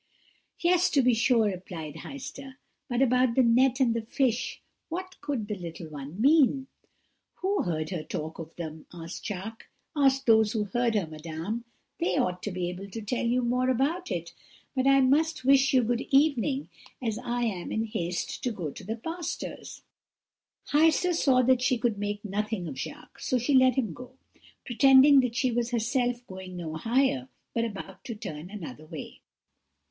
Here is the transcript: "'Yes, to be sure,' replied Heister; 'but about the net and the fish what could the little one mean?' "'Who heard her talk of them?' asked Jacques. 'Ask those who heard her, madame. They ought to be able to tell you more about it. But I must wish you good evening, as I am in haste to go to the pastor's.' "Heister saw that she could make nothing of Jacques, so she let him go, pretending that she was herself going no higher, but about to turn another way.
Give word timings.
"'Yes, 0.59 0.89
to 0.89 1.03
be 1.03 1.13
sure,' 1.13 1.45
replied 1.51 1.97
Heister; 1.97 2.55
'but 2.89 3.03
about 3.03 3.35
the 3.35 3.43
net 3.43 3.79
and 3.79 3.93
the 3.93 4.01
fish 4.01 4.59
what 4.89 5.21
could 5.21 5.47
the 5.47 5.53
little 5.53 5.89
one 5.89 6.19
mean?' 6.19 6.65
"'Who 7.35 7.61
heard 7.61 7.91
her 7.91 8.01
talk 8.01 8.39
of 8.39 8.55
them?' 8.55 8.87
asked 8.91 9.23
Jacques. 9.23 9.67
'Ask 9.95 10.25
those 10.25 10.53
who 10.53 10.63
heard 10.63 10.95
her, 10.95 11.05
madame. 11.05 11.65
They 11.99 12.17
ought 12.17 12.41
to 12.41 12.51
be 12.51 12.67
able 12.67 12.89
to 12.89 12.99
tell 13.03 13.23
you 13.27 13.43
more 13.43 13.69
about 13.69 14.09
it. 14.09 14.33
But 14.75 14.87
I 14.87 15.01
must 15.01 15.45
wish 15.45 15.71
you 15.71 15.83
good 15.83 16.01
evening, 16.09 16.69
as 16.99 17.19
I 17.19 17.43
am 17.43 17.71
in 17.71 17.85
haste 17.85 18.43
to 18.43 18.51
go 18.51 18.71
to 18.71 18.83
the 18.83 18.95
pastor's.' 18.95 19.83
"Heister 20.71 21.13
saw 21.13 21.43
that 21.43 21.61
she 21.61 21.77
could 21.77 21.99
make 21.99 22.25
nothing 22.25 22.67
of 22.67 22.73
Jacques, 22.75 23.19
so 23.19 23.37
she 23.37 23.53
let 23.53 23.75
him 23.75 23.93
go, 23.93 24.17
pretending 24.65 25.19
that 25.19 25.35
she 25.35 25.51
was 25.51 25.69
herself 25.69 26.25
going 26.25 26.57
no 26.57 26.73
higher, 26.73 27.29
but 27.53 27.65
about 27.65 28.03
to 28.05 28.15
turn 28.15 28.49
another 28.49 28.87
way. 28.87 29.19